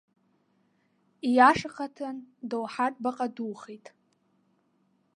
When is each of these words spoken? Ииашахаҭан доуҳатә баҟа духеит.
Ииашахаҭан 1.27 2.17
доуҳатә 2.49 2.99
баҟа 3.03 3.27
духеит. 3.35 3.85